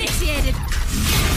[0.00, 1.29] initiated!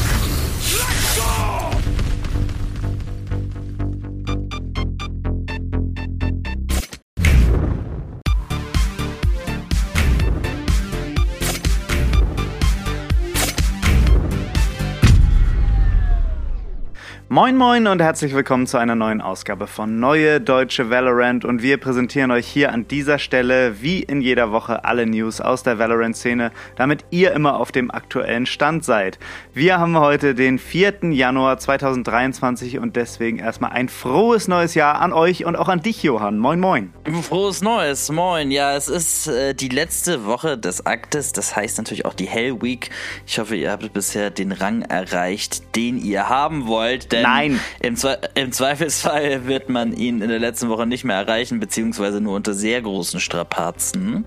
[17.33, 21.77] Moin moin und herzlich willkommen zu einer neuen Ausgabe von Neue Deutsche Valorant und wir
[21.77, 26.51] präsentieren euch hier an dieser Stelle wie in jeder Woche alle News aus der Valorant-Szene,
[26.75, 29.17] damit ihr immer auf dem aktuellen Stand seid.
[29.51, 31.11] Wir haben heute den 4.
[31.11, 36.03] Januar 2023 und deswegen erstmal ein frohes neues Jahr an euch und auch an dich,
[36.03, 36.37] Johann.
[36.37, 36.93] Moin moin.
[37.23, 38.51] Frohes Neues, moin.
[38.51, 42.61] Ja, es ist äh, die letzte Woche des Aktes, das heißt natürlich auch die Hell
[42.61, 42.91] Week.
[43.25, 47.59] Ich hoffe, ihr habt bisher den Rang erreicht, den ihr haben wollt, denn Nein.
[47.79, 52.21] Im, Zwe im Zweifelsfall wird man ihn in der letzten Woche nicht mehr erreichen, beziehungsweise
[52.21, 54.25] nur unter sehr großen Strapazen.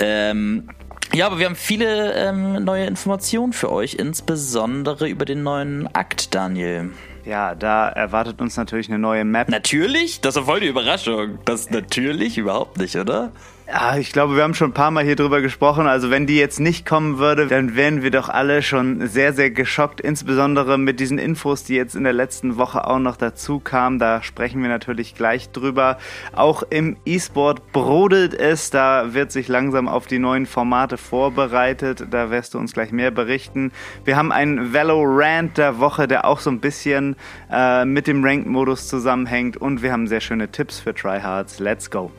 [0.00, 0.68] Ähm,
[1.12, 6.34] ja, aber wir haben viele ähm, neue Informationen für euch, insbesondere über den neuen Akt,
[6.34, 6.90] Daniel.
[7.24, 9.48] Ja, da erwartet uns natürlich eine neue Map.
[9.48, 10.20] Natürlich?
[10.20, 11.38] Das war voll die Überraschung.
[11.44, 13.32] Das natürlich überhaupt nicht, oder?
[13.66, 15.86] Ja, ich glaube, wir haben schon ein paar Mal hier drüber gesprochen.
[15.86, 19.50] Also wenn die jetzt nicht kommen würde, dann wären wir doch alle schon sehr, sehr
[19.50, 20.02] geschockt.
[20.02, 23.98] Insbesondere mit diesen Infos, die jetzt in der letzten Woche auch noch dazu kamen.
[23.98, 25.96] Da sprechen wir natürlich gleich drüber.
[26.34, 28.68] Auch im E-Sport brodelt es.
[28.68, 32.04] Da wird sich langsam auf die neuen Formate vorbereitet.
[32.10, 33.72] Da wirst du uns gleich mehr berichten.
[34.04, 37.16] Wir haben einen Valorant der Woche, der auch so ein bisschen
[37.50, 39.56] äh, mit dem Ranked-Modus zusammenhängt.
[39.56, 41.60] Und wir haben sehr schöne Tipps für Tryhards.
[41.60, 42.12] Let's go!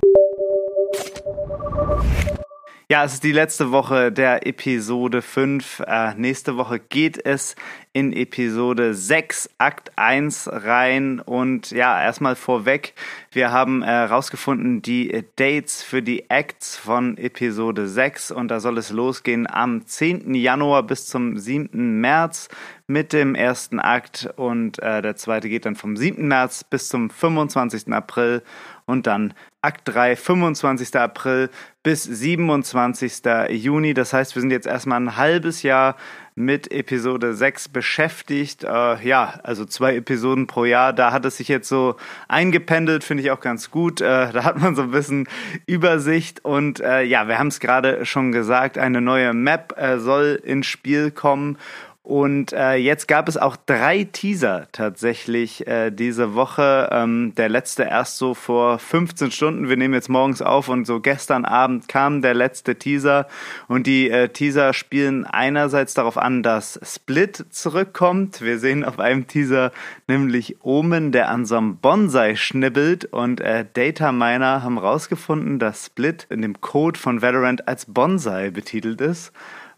[2.87, 5.81] Ja, es ist die letzte Woche der Episode 5.
[5.87, 7.55] Äh, nächste Woche geht es
[7.93, 11.19] in Episode 6, Akt 1 rein.
[11.19, 12.93] Und ja, erstmal vorweg,
[13.31, 18.29] wir haben herausgefunden, äh, die Dates für die Acts von Episode 6.
[18.29, 20.35] Und da soll es losgehen am 10.
[20.35, 21.99] Januar bis zum 7.
[21.99, 22.49] März
[22.85, 24.29] mit dem ersten Akt.
[24.35, 26.27] Und äh, der zweite geht dann vom 7.
[26.27, 27.91] März bis zum 25.
[27.91, 28.43] April.
[28.85, 29.33] Und dann
[29.65, 30.95] Akt 3, 25.
[30.95, 31.49] April
[31.81, 33.23] bis 27.
[33.49, 33.95] Juni.
[33.95, 35.95] Das heißt, wir sind jetzt erstmal ein halbes Jahr
[36.35, 38.63] mit Episode 6 beschäftigt.
[38.63, 40.93] Äh, ja, also zwei Episoden pro Jahr.
[40.93, 41.95] Da hat es sich jetzt so
[42.27, 44.01] eingependelt, finde ich auch ganz gut.
[44.01, 45.27] Äh, da hat man so ein bisschen
[45.65, 46.45] Übersicht.
[46.45, 50.67] Und äh, ja, wir haben es gerade schon gesagt, eine neue Map äh, soll ins
[50.67, 51.57] Spiel kommen.
[52.05, 56.87] Und äh, jetzt gab es auch drei Teaser tatsächlich äh, diese Woche.
[56.91, 59.69] Ähm, der letzte erst so vor 15 Stunden.
[59.69, 63.25] Wir nehmen jetzt morgens auf und so gestern Abend kam der letzte Teaser.
[63.67, 68.39] Und die äh, Teaser spielen einerseits darauf an, dass Split zurückkommt.
[68.41, 69.71] Wir sehen auf einem Teaser
[70.07, 73.05] nämlich Omen, der an so einem Bonsai schnibbelt.
[73.05, 78.51] Und äh, Data Miner haben rausgefunden, dass Split in dem Code von Valorant als Bonsai
[78.51, 79.33] betitelt ist.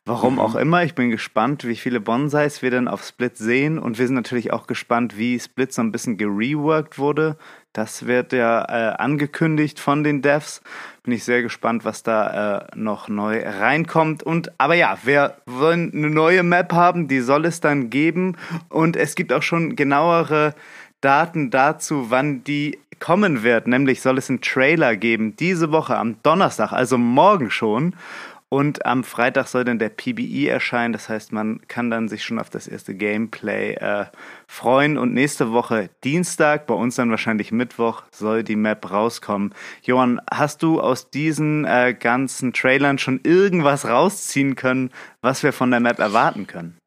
[0.07, 0.40] Warum mhm.
[0.40, 0.84] auch immer.
[0.84, 3.78] Ich bin gespannt, wie viele Bonsais wir dann auf Split sehen.
[3.78, 7.35] Und wir sind natürlich auch gespannt, wie Split so ein bisschen gereworked wurde.
[7.73, 10.62] Das wird ja äh, angekündigt von den Devs.
[11.03, 14.23] Bin ich sehr gespannt, was da äh, noch neu reinkommt.
[14.23, 18.38] Und aber ja, wir wollen eine neue Map haben, die soll es dann geben.
[18.69, 20.56] Und es gibt auch schon genauere
[21.01, 23.68] Daten dazu, wann die kommen wird.
[23.68, 27.94] Nämlich soll es einen Trailer geben diese Woche am Donnerstag, also morgen schon.
[28.50, 30.94] Und am Freitag soll dann der PBE erscheinen.
[30.94, 34.06] Das heißt, man kann dann sich schon auf das erste Gameplay äh,
[34.47, 34.97] freuen.
[34.97, 39.53] Und nächste Woche Dienstag, bei uns dann wahrscheinlich Mittwoch, soll die Map rauskommen.
[39.84, 44.91] Johann, hast du aus diesen äh, ganzen Trailern schon irgendwas rausziehen können,
[45.22, 46.78] was wir von der Map erwarten können?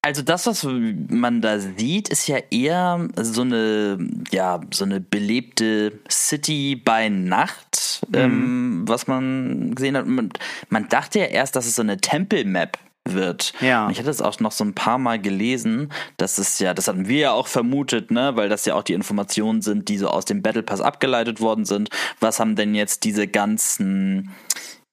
[0.00, 3.98] Also das, was man da sieht, ist ja eher so eine,
[4.30, 7.67] ja, so eine belebte City bei Nacht.
[8.12, 10.06] Ähm, was man gesehen hat.
[10.06, 10.30] Man,
[10.68, 12.78] man dachte ja erst, dass es so eine Tempel-Map
[13.14, 13.52] wird.
[13.60, 13.86] Ja.
[13.86, 16.88] Und ich hatte es auch noch so ein paar Mal gelesen, dass es ja, das
[16.88, 20.08] hatten wir ja auch vermutet, ne, weil das ja auch die Informationen sind, die so
[20.08, 21.90] aus dem Battle Pass abgeleitet worden sind.
[22.20, 24.34] Was haben denn jetzt diese ganzen,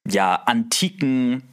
[0.08, 1.44] ja, antiken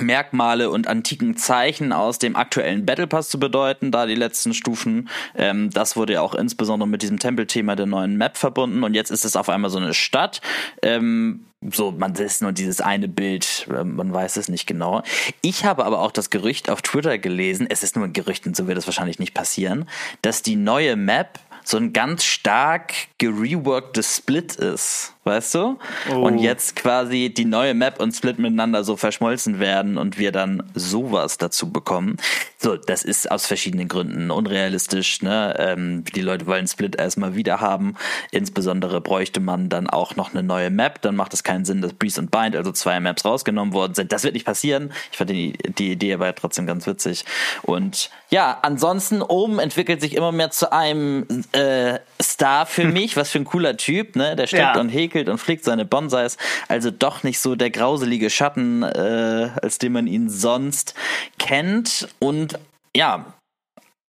[0.00, 5.08] Merkmale und antiken Zeichen aus dem aktuellen Battle Pass zu bedeuten, da die letzten Stufen.
[5.36, 9.10] Ähm, das wurde ja auch insbesondere mit diesem Tempelthema der neuen Map verbunden und jetzt
[9.10, 10.40] ist es auf einmal so eine Stadt.
[10.82, 15.02] Ähm, so, man sieht nur dieses eine Bild, ähm, man weiß es nicht genau.
[15.40, 18.56] Ich habe aber auch das Gerücht auf Twitter gelesen, es ist nur ein Gerücht und
[18.56, 19.88] so wird es wahrscheinlich nicht passieren,
[20.22, 25.13] dass die neue Map so ein ganz stark gereworktes Split ist.
[25.24, 25.78] Weißt du?
[26.12, 26.16] Oh.
[26.16, 30.62] Und jetzt quasi die neue Map und Split miteinander so verschmolzen werden und wir dann
[30.74, 32.16] sowas dazu bekommen.
[32.58, 35.20] So, das ist aus verschiedenen Gründen unrealistisch.
[35.22, 35.54] Ne?
[35.58, 37.94] Ähm, die Leute wollen Split erstmal wieder haben.
[38.30, 41.02] Insbesondere bräuchte man dann auch noch eine neue Map.
[41.02, 44.12] Dann macht es keinen Sinn, dass Breeze und Bind, also zwei Maps rausgenommen worden sind.
[44.12, 44.92] Das wird nicht passieren.
[45.12, 47.24] Ich fand die, die Idee aber trotzdem ganz witzig.
[47.62, 53.16] Und ja, ansonsten oben entwickelt sich immer mehr zu einem äh, Star für mich.
[53.16, 54.36] Was für ein cooler Typ, ne?
[54.36, 54.80] Der steckt Ja.
[54.80, 56.36] und häkelt und pflegt seine Bonsais.
[56.68, 60.94] Also doch nicht so der grauselige Schatten, äh, als den man ihn sonst
[61.38, 62.08] kennt.
[62.18, 62.58] Und
[62.96, 63.34] ja,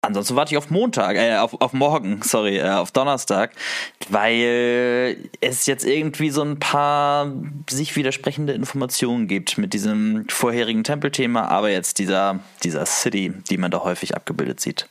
[0.03, 3.53] ansonsten warte ich auf Montag, äh, auf, auf morgen, sorry, äh, auf Donnerstag,
[4.09, 7.33] weil es jetzt irgendwie so ein paar
[7.69, 13.71] sich widersprechende Informationen gibt mit diesem vorherigen Tempelthema, aber jetzt dieser, dieser City, die man
[13.71, 14.89] da häufig abgebildet sieht.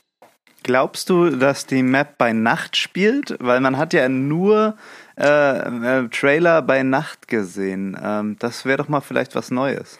[0.63, 3.35] Glaubst du, dass die Map bei Nacht spielt?
[3.39, 4.75] Weil man hat ja nur
[5.17, 5.57] äh,
[6.03, 7.97] äh, Trailer bei Nacht gesehen.
[8.01, 9.99] Ähm, das wäre doch mal vielleicht was Neues.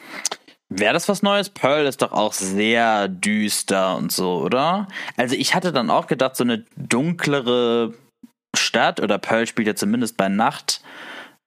[0.70, 1.50] Wäre das was Neues?
[1.50, 4.88] Pearl ist doch auch sehr düster und so, oder?
[5.16, 7.92] Also ich hatte dann auch gedacht, so eine dunklere
[8.56, 10.80] Stadt oder Pearl spielt ja zumindest bei Nacht.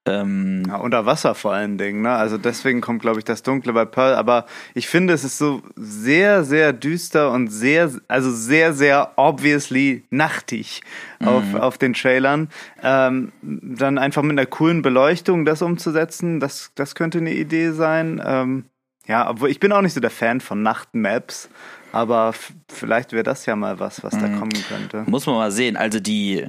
[0.08, 2.10] Ähm, Ja, unter Wasser vor allen Dingen, ne?
[2.10, 4.14] Also deswegen kommt, glaube ich, das Dunkle bei Pearl.
[4.14, 10.04] Aber ich finde, es ist so sehr, sehr düster und sehr, also sehr, sehr obviously
[10.10, 10.82] nachtig
[11.24, 12.48] auf, auf den Trailern.
[12.82, 18.20] Ähm, dann einfach mit einer coolen Beleuchtung das umzusetzen, das, das könnte eine Idee sein.
[18.24, 18.64] Ähm,
[19.06, 21.48] ja, obwohl ich bin auch nicht so der Fan von Nachtmaps,
[21.92, 22.34] aber
[22.68, 25.04] vielleicht wäre das ja mal was, was da kommen könnte.
[25.06, 25.78] Muss man mal sehen.
[25.78, 26.46] Also die,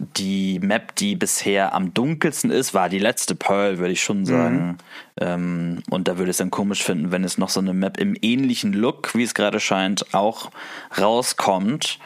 [0.00, 4.78] die Map, die bisher am dunkelsten ist, war die letzte Pearl, würde ich schon sagen.
[5.20, 7.98] Ähm, und da würde ich es dann komisch finden, wenn es noch so eine Map
[7.98, 10.50] im ähnlichen Look, wie es gerade scheint, auch
[10.98, 11.98] rauskommt.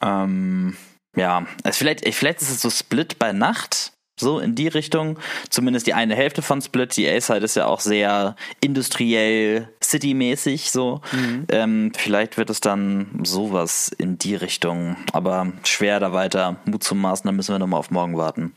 [0.00, 0.76] Ähm,
[1.14, 3.92] ja, es vielleicht, vielleicht ist es so Split bei Nacht.
[4.18, 5.18] So in die Richtung.
[5.48, 6.96] Zumindest die eine Hälfte von Split.
[6.96, 11.00] Die A-Side ist ja auch sehr industriell, citymäßig so.
[11.48, 14.96] Ähm, vielleicht wird es dann sowas in die Richtung.
[15.12, 18.52] Aber schwer da weiter Mut zu maßen, dann müssen wir nochmal auf morgen warten.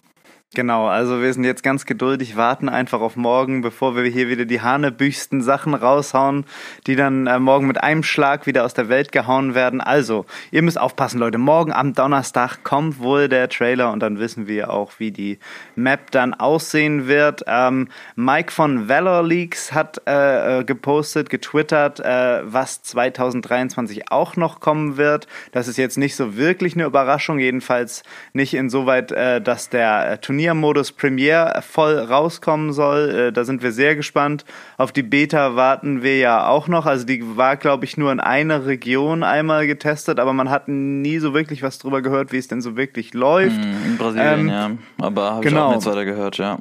[0.56, 4.46] Genau, also wir sind jetzt ganz geduldig, warten einfach auf morgen, bevor wir hier wieder
[4.46, 6.46] die hanebüchsten Sachen raushauen,
[6.88, 9.82] die dann äh, morgen mit einem Schlag wieder aus der Welt gehauen werden.
[9.82, 11.40] Also, ihr müsst aufpassen, Leute.
[11.40, 15.40] Morgen am Donnerstag kommt wohl der Trailer und dann wissen wir auch, wie die
[15.76, 17.44] Map dann aussehen wird.
[17.48, 24.62] Ähm, Mike von Valor Leaks hat äh, äh, gepostet, getwittert, äh, was 2023 auch noch
[24.62, 25.28] kommen wird.
[25.52, 30.18] Das ist jetzt nicht so wirklich eine Überraschung, jedenfalls nicht insoweit, äh, dass der äh,
[30.46, 33.10] Turniermodus Premiere voll rauskommen soll.
[33.10, 34.46] Äh, da sind wir sehr gespannt.
[34.78, 36.86] Auf die Beta warten wir ja auch noch.
[36.86, 41.18] Also die war, glaube ich, nur in einer Region einmal getestet, aber man hat nie
[41.18, 43.58] so wirklich was drüber gehört, wie es denn so wirklich läuft.
[43.58, 44.72] In Brasilien, Ähm, ja.
[45.00, 45.68] Aber habe ich genau.
[45.68, 46.60] auch nichts weiter gehört, ja.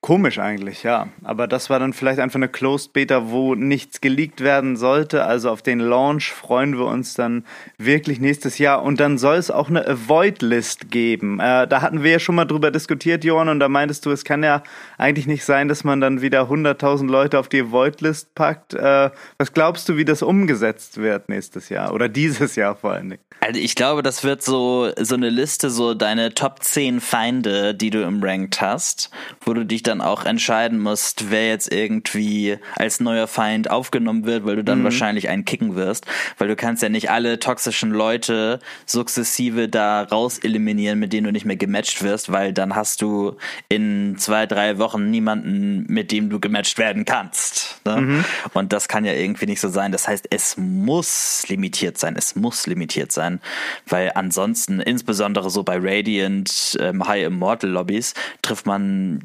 [0.00, 1.08] Komisch eigentlich, ja.
[1.24, 5.24] Aber das war dann vielleicht einfach eine Closed Beta, wo nichts geleakt werden sollte.
[5.24, 7.44] Also auf den Launch freuen wir uns dann
[7.76, 8.82] wirklich nächstes Jahr.
[8.82, 11.40] Und dann soll es auch eine Avoid-List geben.
[11.40, 14.24] Äh, da hatten wir ja schon mal drüber diskutiert, Johann, und da meintest du, es
[14.24, 14.62] kann ja
[14.98, 18.74] eigentlich nicht sein, dass man dann wieder 100.000 Leute auf die Avoid-List packt.
[18.74, 21.92] Äh, was glaubst du, wie das umgesetzt wird nächstes Jahr?
[21.92, 23.22] Oder dieses Jahr vor allen Dingen?
[23.40, 27.90] Also ich glaube, das wird so, so eine Liste, so deine Top 10 Feinde, die
[27.90, 29.10] du im Ranked hast,
[29.42, 34.44] wo du dich dann auch entscheiden musst, wer jetzt irgendwie als neuer Feind aufgenommen wird,
[34.46, 36.06] weil du dann wahrscheinlich einen kicken wirst,
[36.38, 41.32] weil du kannst ja nicht alle toxischen Leute sukzessive da raus eliminieren, mit denen du
[41.32, 43.36] nicht mehr gematcht wirst, weil dann hast du
[43.68, 47.80] in zwei, drei Wochen niemanden, mit dem du gematcht werden kannst.
[47.84, 48.24] Ne?
[48.54, 49.92] Und das kann ja irgendwie nicht so sein.
[49.92, 52.16] Das heißt, es muss limitiert sein.
[52.16, 53.40] Es muss limitiert sein,
[53.86, 59.20] weil ansonsten, insbesondere so bei Radiant ähm, High Immortal Lobbys, trifft man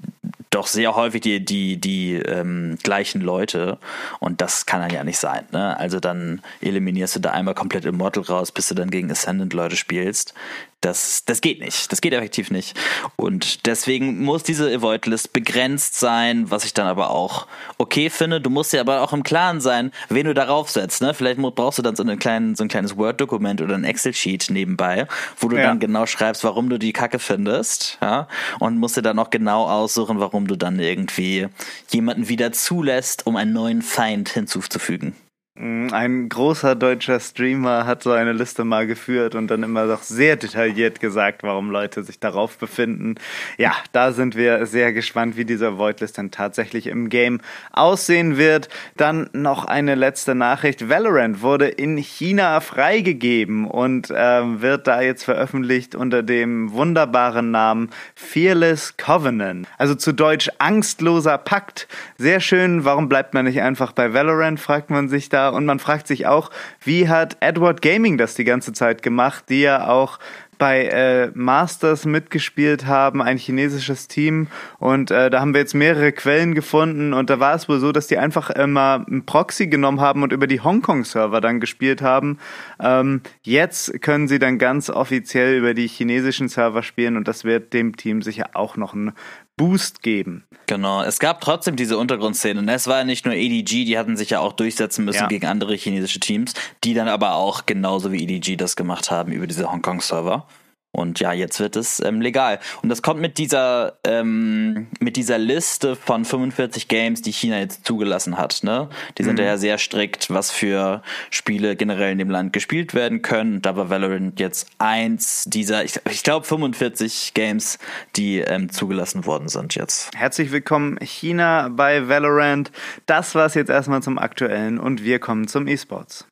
[0.51, 3.79] doch sehr häufig die, die, die ähm, gleichen Leute
[4.19, 5.45] und das kann dann ja nicht sein.
[5.51, 5.77] Ne?
[5.77, 9.77] Also dann eliminierst du da einmal komplett Immortal raus, bis du dann gegen Ascendant Leute
[9.77, 10.33] spielst.
[10.81, 11.91] Das, das geht nicht.
[11.91, 12.75] Das geht effektiv nicht.
[13.15, 17.45] Und deswegen muss diese Avoid-List begrenzt sein, was ich dann aber auch
[17.77, 18.41] okay finde.
[18.41, 21.03] Du musst ja aber auch im Klaren sein, wen du darauf setzt.
[21.03, 21.13] Ne?
[21.13, 25.07] Vielleicht brauchst du dann so, einen kleinen, so ein kleines Word-Dokument oder ein Excel-Sheet nebenbei,
[25.37, 25.67] wo du Ja.
[25.67, 27.99] dann genau schreibst, warum du die Kacke findest.
[28.01, 28.27] Ja?
[28.59, 31.47] Und musst dir dann auch genau aussuchen, warum du dann irgendwie
[31.91, 35.15] jemanden wieder zulässt, um einen neuen Feind hinzuzufügen.
[35.61, 40.01] Mm, ein großer deutscher Streamer hat so eine Liste mal geführt und dann immer noch
[40.01, 43.13] sehr detailliert gesagt, warum Leute sich darauf befinden.
[43.59, 47.41] Ja, da sind wir sehr gespannt, wie dieser Voidlist dann tatsächlich im Game
[47.73, 48.69] aussehen wird.
[48.97, 50.89] Dann noch eine letzte Nachricht.
[50.89, 57.91] Valorant wurde in China freigegeben und äh, wird da jetzt veröffentlicht unter dem wunderbaren Namen
[58.15, 59.67] Fearless Covenant.
[59.77, 61.87] Also zu Deutsch angstloser Pakt.
[62.17, 62.83] Sehr schön.
[62.83, 66.27] Warum bleibt man nicht einfach bei Valorant, fragt man sich da und man fragt sich
[66.27, 66.49] auch,
[66.83, 70.19] wie hat Edward Gaming das die ganze Zeit gemacht, die ja auch
[70.61, 74.45] bei äh, Masters mitgespielt haben, ein chinesisches Team.
[74.77, 77.13] Und äh, da haben wir jetzt mehrere Quellen gefunden.
[77.13, 80.31] Und da war es wohl so, dass die einfach immer einen Proxy genommen haben und
[80.31, 82.37] über die Hongkong-Server dann gespielt haben.
[82.79, 87.73] Ähm, jetzt können sie dann ganz offiziell über die chinesischen Server spielen und das wird
[87.73, 89.13] dem Team sicher auch noch einen
[89.57, 90.45] Boost geben.
[90.67, 92.61] Genau, es gab trotzdem diese Untergrundszene.
[92.61, 92.73] Ne?
[92.73, 95.27] Es war ja nicht nur EDG, die hatten sich ja auch durchsetzen müssen ja.
[95.27, 96.53] gegen andere chinesische Teams,
[96.83, 100.47] die dann aber auch genauso wie EDG das gemacht haben über diese Hongkong-Server.
[100.93, 102.59] Und ja, jetzt wird es ähm, legal.
[102.81, 107.85] Und das kommt mit dieser ähm, mit dieser Liste von 45 Games, die China jetzt
[107.85, 108.59] zugelassen hat.
[108.63, 108.89] Ne?
[109.17, 109.45] Die sind mhm.
[109.45, 113.61] ja sehr strikt, was für Spiele generell in dem Land gespielt werden können.
[113.61, 117.79] Da war Valorant jetzt eins dieser, ich, ich glaube 45 Games,
[118.17, 120.11] die ähm, zugelassen worden sind jetzt.
[120.13, 122.71] Herzlich willkommen China bei Valorant.
[123.05, 126.25] Das war's jetzt erstmal zum aktuellen und wir kommen zum E-Sports.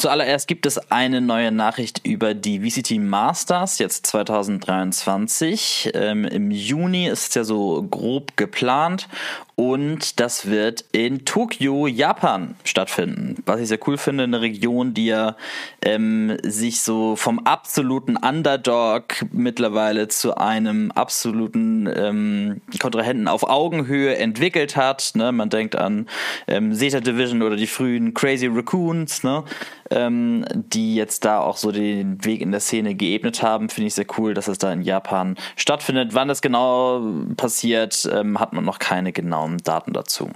[0.00, 5.90] Zuallererst gibt es eine neue Nachricht über die VCT Masters, jetzt 2023.
[5.92, 9.08] Ähm, Im Juni ist es ja so grob geplant
[9.56, 13.42] und das wird in Tokio, Japan stattfinden.
[13.44, 15.36] Was ich sehr cool finde, eine Region, die ja
[15.82, 24.76] ähm, sich so vom absoluten Underdog mittlerweile zu einem absoluten ähm, Kontrahenten auf Augenhöhe entwickelt
[24.76, 25.12] hat.
[25.14, 25.32] Ne?
[25.32, 26.06] Man denkt an
[26.46, 29.44] ähm, Zeta Division oder die frühen Crazy Raccoons, ne?
[29.90, 33.68] ähm, die jetzt da auch so den Weg in der Szene geebnet haben.
[33.68, 36.14] Finde ich sehr cool, dass es da in Japan stattfindet.
[36.14, 37.02] Wann das genau
[37.36, 40.30] passiert, ähm, hat man noch keine genauen Daten dazu.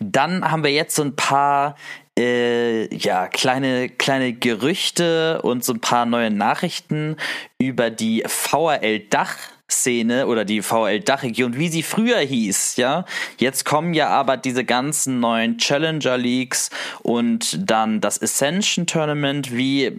[0.00, 1.76] Dann haben wir jetzt so ein paar
[2.18, 7.16] äh, ja, kleine, kleine Gerüchte und so ein paar neue Nachrichten
[7.58, 9.36] über die VRL Dach
[9.72, 13.04] Szene oder die VL-Dachregion, wie sie früher hieß, ja.
[13.38, 16.70] Jetzt kommen ja aber diese ganzen neuen Challenger Leagues
[17.02, 19.96] und dann das Ascension Tournament, wie äh,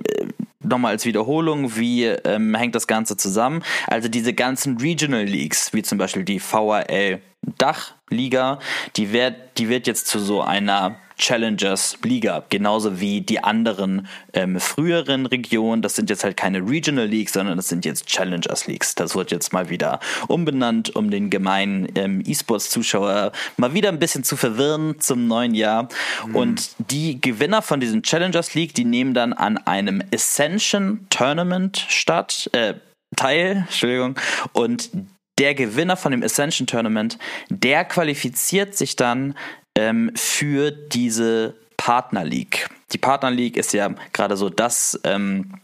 [0.61, 3.63] nochmal als Wiederholung, wie ähm, hängt das Ganze zusammen?
[3.87, 7.19] Also diese ganzen Regional Leagues, wie zum Beispiel die VRL
[7.57, 8.59] Dachliga,
[8.95, 14.59] die wird, die wird jetzt zu so einer Challengers Liga, genauso wie die anderen ähm,
[14.59, 15.81] früheren Regionen.
[15.81, 18.95] Das sind jetzt halt keine Regional Leagues, sondern das sind jetzt Challengers Leagues.
[18.95, 24.23] Das wird jetzt mal wieder umbenannt, um den gemeinen ähm, E-Sports-Zuschauer mal wieder ein bisschen
[24.23, 25.89] zu verwirren zum neuen Jahr.
[26.27, 26.35] Mhm.
[26.35, 32.49] Und die Gewinner von diesem Challengers League, die nehmen dann an einem Ascension Tournament statt.
[32.53, 32.75] Äh,
[33.15, 34.15] teil, Entschuldigung,
[34.53, 34.89] und
[35.39, 37.17] der Gewinner von dem Ascension Tournament,
[37.49, 39.35] der qualifiziert sich dann
[39.75, 42.69] ähm, für diese Partner League.
[42.91, 45.55] Die Partner League ist ja gerade so das ähm,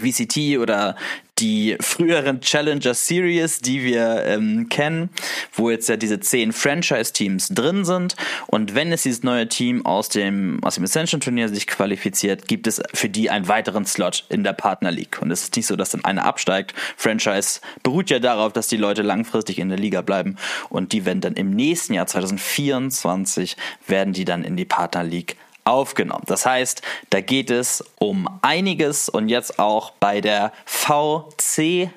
[0.00, 0.96] VCT oder
[1.38, 5.10] die früheren Challenger Series, die wir ähm, kennen,
[5.52, 8.16] wo jetzt ja diese zehn Franchise-Teams drin sind.
[8.46, 12.82] Und wenn es dieses neue Team aus dem, aus dem Ascension-Turnier sich qualifiziert, gibt es
[12.92, 15.20] für die einen weiteren Slot in der Partner League.
[15.20, 16.74] Und es ist nicht so, dass dann einer absteigt.
[16.96, 20.36] Franchise beruht ja darauf, dass die Leute langfristig in der Liga bleiben.
[20.68, 25.36] Und die werden dann im nächsten Jahr 2024 werden die dann in die Partner League
[25.68, 26.24] aufgenommen.
[26.26, 31.90] Das heißt, da geht es um einiges und jetzt auch bei der VCL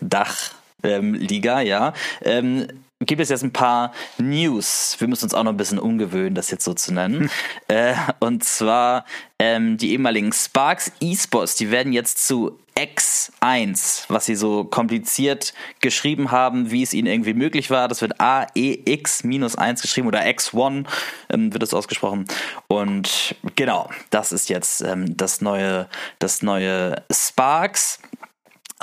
[0.00, 1.92] Dachliga, ähm, ja.
[2.22, 2.68] Ähm,
[3.06, 4.96] gibt es jetzt ein paar News.
[4.98, 7.20] Wir müssen uns auch noch ein bisschen umgewöhnen, das jetzt so zu nennen.
[7.22, 7.30] Hm.
[7.68, 9.06] Äh, und zwar
[9.38, 16.30] ähm, die ehemaligen Sparks Esports, die werden jetzt zu X1, was sie so kompliziert geschrieben
[16.30, 17.88] haben, wie es ihnen irgendwie möglich war.
[17.88, 20.86] Das wird AEX-1 geschrieben oder X1
[21.30, 22.26] ähm, wird es ausgesprochen.
[22.68, 28.00] Und genau, das ist jetzt ähm, das neue, das neue Sparks.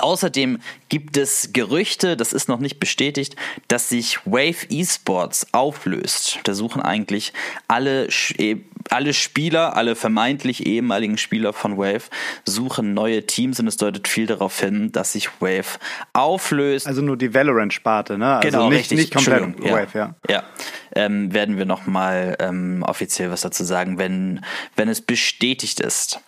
[0.00, 3.36] Außerdem gibt es Gerüchte, das ist noch nicht bestätigt,
[3.68, 6.40] dass sich Wave Esports auflöst.
[6.44, 7.32] Da suchen eigentlich
[7.68, 8.56] alle, eh,
[8.90, 12.04] alle Spieler, alle vermeintlich ehemaligen Spieler von Wave
[12.44, 15.78] suchen neue Teams und es deutet viel darauf hin, dass sich Wave
[16.12, 16.86] auflöst.
[16.86, 18.36] Also nur die Valorant-Sparte, ne?
[18.36, 18.98] Also genau, nicht, richtig.
[18.98, 20.14] nicht komplett Wave, ja.
[20.28, 20.44] Ja,
[20.94, 24.44] ähm, werden wir nochmal ähm, offiziell was dazu sagen, wenn,
[24.76, 26.20] wenn es bestätigt ist.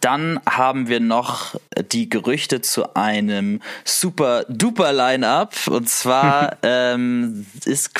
[0.00, 1.54] Dann haben wir noch
[1.92, 7.90] die Gerüchte zu einem super duper Line-Up und zwar ähm, ist,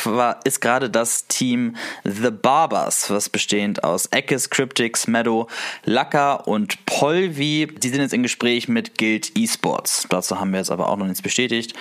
[0.44, 5.48] ist gerade das Team The Barbers, was bestehend aus Eckes, Cryptics, Meadow,
[5.84, 7.68] Lacker und Polvi.
[7.82, 10.06] Die sind jetzt in Gespräch mit Guild Esports.
[10.08, 11.74] Dazu haben wir jetzt aber auch noch nichts bestätigt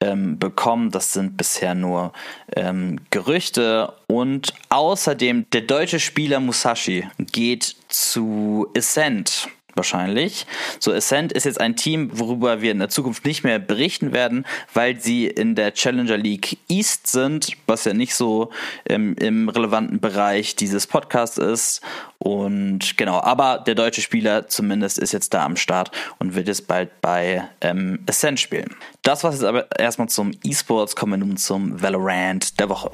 [0.00, 0.90] ähm, bekommen.
[0.90, 2.12] Das sind bisher nur
[2.56, 3.92] ähm, Gerüchte.
[4.06, 9.48] Und außerdem der deutsche Spieler Musashi geht zu Ascent.
[9.74, 10.46] Wahrscheinlich.
[10.78, 14.44] So, Ascent ist jetzt ein Team, worüber wir in der Zukunft nicht mehr berichten werden,
[14.74, 18.50] weil sie in der Challenger League East sind, was ja nicht so
[18.88, 21.82] ähm, im relevanten Bereich dieses Podcasts ist.
[22.18, 26.66] Und genau, aber der deutsche Spieler zumindest ist jetzt da am Start und wird jetzt
[26.66, 28.74] bald bei ähm, Ascent spielen.
[29.02, 32.90] Das war's jetzt aber erstmal zum E-Sports, kommen wir nun zum Valorant der Woche.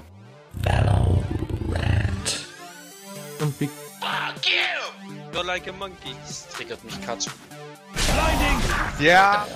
[3.41, 3.69] Und wie
[4.01, 4.66] Fuck you!
[5.37, 6.15] You're like a monkey.
[6.27, 7.29] Das triggert mich Katsch.
[8.99, 9.47] Ja.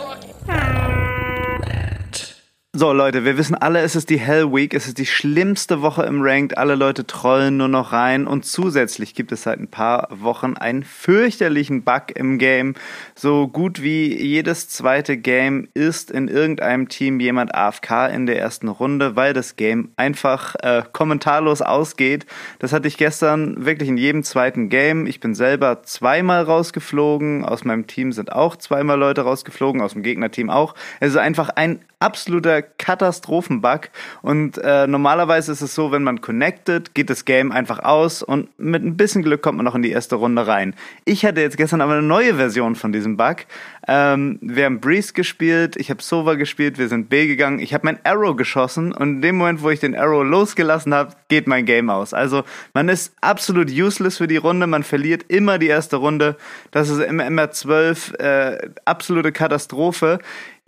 [2.72, 6.04] So, Leute, wir wissen alle, es ist die Hell Week, es ist die schlimmste Woche
[6.04, 6.56] im Ranked.
[6.56, 10.84] Alle Leute trollen nur noch rein und zusätzlich gibt es seit ein paar Wochen einen
[10.84, 12.74] fürchterlichen Bug im Game.
[13.16, 18.68] So gut wie jedes zweite Game ist in irgendeinem Team jemand AFK in der ersten
[18.68, 22.24] Runde, weil das Game einfach äh, kommentarlos ausgeht.
[22.60, 25.06] Das hatte ich gestern wirklich in jedem zweiten Game.
[25.06, 30.04] Ich bin selber zweimal rausgeflogen, aus meinem Team sind auch zweimal Leute rausgeflogen, aus dem
[30.04, 30.76] Gegnerteam auch.
[31.00, 33.90] Es ist einfach ein absoluter Katastrophenbug.
[34.22, 38.48] Und äh, normalerweise ist es so, wenn man connected, geht das Game einfach aus und
[38.58, 40.74] mit ein bisschen Glück kommt man noch in die erste Runde rein.
[41.04, 43.46] Ich hatte jetzt gestern aber eine neue Version von diesem Bug.
[43.88, 47.86] Ähm, wir haben Breeze gespielt, ich habe Sova gespielt, wir sind B gegangen, ich habe
[47.86, 51.64] mein Arrow geschossen und in dem Moment, wo ich den Arrow losgelassen habe, geht mein
[51.64, 52.14] Game aus.
[52.14, 56.36] Also man ist absolut useless für die Runde, man verliert immer die erste Runde.
[56.70, 60.18] Das ist im MR12 äh, absolute Katastrophe.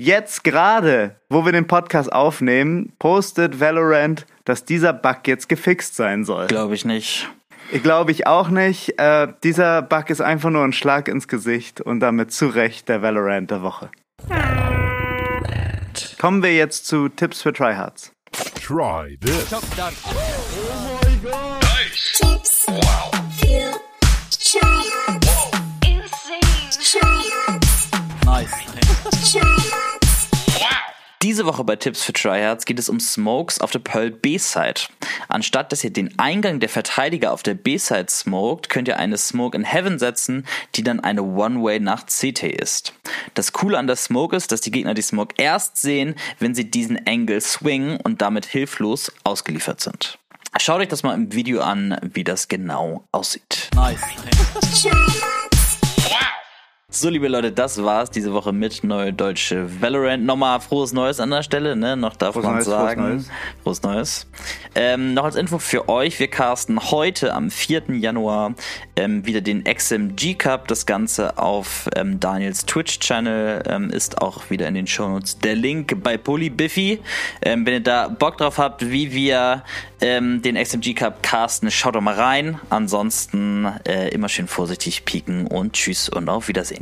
[0.04, 6.24] Jetzt gerade, wo wir den Podcast aufnehmen, postet Valorant, dass dieser Bug jetzt gefixt sein
[6.24, 6.48] soll.
[6.48, 7.30] Glaube ich nicht.
[7.84, 8.98] Glaube ich auch nicht.
[8.98, 13.00] Äh, dieser Bug ist einfach nur ein Schlag ins Gesicht und damit zu Recht der
[13.00, 13.92] Valorant der Woche.
[16.20, 18.10] Kommen wir jetzt zu Tipps für Tryhards.
[18.60, 19.50] Try this.
[22.18, 23.90] Tips für Tryhards.
[26.90, 27.90] Tryhards.
[29.32, 29.61] Tryhards.
[31.22, 34.88] Diese Woche bei Tipps für Tryhards geht es um Smokes auf der Pearl B-Side.
[35.28, 39.56] Anstatt dass ihr den Eingang der Verteidiger auf der B-Side smoked, könnt ihr eine Smoke
[39.56, 42.94] in Heaven setzen, die dann eine One-Way nach CT ist.
[43.34, 46.68] Das Coole an der Smoke ist, dass die Gegner die Smoke erst sehen, wenn sie
[46.68, 50.18] diesen Angle swingen und damit hilflos ausgeliefert sind.
[50.60, 53.70] Schaut euch das mal im Video an, wie das genau aussieht.
[56.94, 60.26] So, liebe Leute, das war's diese Woche mit Neue Deutsche Valorant.
[60.26, 61.96] Nochmal frohes Neues an der Stelle, ne?
[61.96, 63.00] Noch darf Frohes man Neues, frohes sagen.
[63.00, 63.28] Neues.
[63.62, 64.26] Frohes Neues.
[64.74, 67.84] Ähm, noch als Info für euch, wir casten heute am 4.
[67.94, 68.54] Januar
[68.96, 70.68] ähm, wieder den XMG Cup.
[70.68, 76.02] Das Ganze auf ähm, Daniels Twitch-Channel ähm, ist auch wieder in den Shownotes der Link
[76.02, 77.00] bei Polybiffy.
[77.40, 79.64] Ähm, wenn ihr da Bock drauf habt, wie wir
[80.02, 82.60] ähm, den XMG Cup casten, schaut doch mal rein.
[82.68, 86.81] Ansonsten äh, immer schön vorsichtig pieken und tschüss und auf Wiedersehen.